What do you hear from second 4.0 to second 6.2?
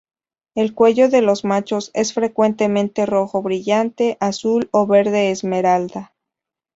azul o verde esmeralda.